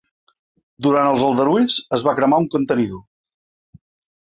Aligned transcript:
Durant 0.87 1.09
els 1.09 1.25
aldarulls 1.25 1.77
es 1.99 2.07
va 2.09 2.15
cremar 2.21 2.41
un 2.47 2.51
contenidor. 2.57 3.87